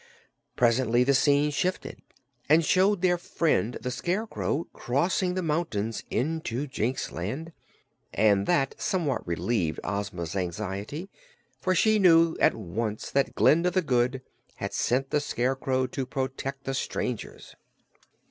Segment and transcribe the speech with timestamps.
[0.55, 2.01] Presently the scene shifted
[2.49, 7.53] and showed their friend the Scarecrow crossing the mountains into Jinxland,
[8.11, 11.11] and that somewhat relieved Ozma's anxiety,
[11.59, 14.23] for she knew at once that Glinda the Good
[14.55, 17.55] had sent the Scarecrow to protect the strangers.